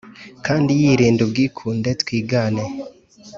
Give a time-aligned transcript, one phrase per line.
[0.45, 2.63] Kandi yirinda ubwikunde twigane